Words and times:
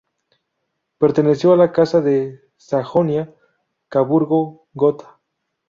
Perteneció 0.97 1.53
a 1.53 1.57
la 1.57 1.71
Casa 1.71 2.01
de 2.01 2.41
Sajonia-Coburgo-Gotha. 2.57 5.19